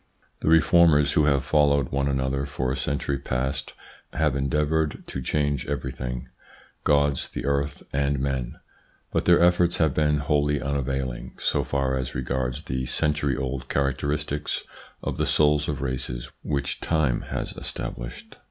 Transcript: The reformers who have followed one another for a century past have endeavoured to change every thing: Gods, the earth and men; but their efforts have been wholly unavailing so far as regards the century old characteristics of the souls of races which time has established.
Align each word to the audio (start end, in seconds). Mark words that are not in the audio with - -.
The 0.39 0.47
reformers 0.47 1.11
who 1.11 1.25
have 1.25 1.43
followed 1.45 1.89
one 1.91 2.07
another 2.07 2.47
for 2.47 2.71
a 2.71 2.75
century 2.75 3.19
past 3.19 3.73
have 4.13 4.35
endeavoured 4.35 5.03
to 5.05 5.21
change 5.21 5.67
every 5.67 5.91
thing: 5.91 6.27
Gods, 6.83 7.29
the 7.29 7.45
earth 7.45 7.83
and 7.93 8.17
men; 8.19 8.59
but 9.11 9.25
their 9.25 9.39
efforts 9.39 9.77
have 9.77 9.93
been 9.93 10.17
wholly 10.17 10.59
unavailing 10.59 11.35
so 11.37 11.63
far 11.63 11.95
as 11.95 12.15
regards 12.15 12.63
the 12.63 12.87
century 12.87 13.37
old 13.37 13.69
characteristics 13.69 14.63
of 15.03 15.17
the 15.17 15.25
souls 15.27 15.69
of 15.69 15.83
races 15.83 16.31
which 16.41 16.79
time 16.81 17.21
has 17.29 17.53
established. 17.53 18.37